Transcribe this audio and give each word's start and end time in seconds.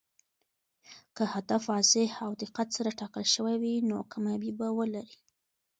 که 1.15 1.23
هدف 1.33 1.63
واضح 1.71 2.09
او 2.25 2.31
دقت 2.43 2.67
سره 2.75 2.91
ټاکل 2.99 3.25
شوی 3.33 3.55
وي، 3.61 3.75
نو 3.89 3.97
کامیابي 4.11 4.51
به 4.59 4.67
ولري. 4.77 5.17